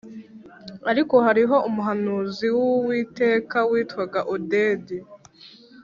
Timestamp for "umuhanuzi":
1.69-2.47